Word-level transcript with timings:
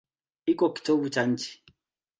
Iko 0.53 0.65
kitovu 0.75 1.07
cha 1.13 1.23
nchi. 1.31 1.49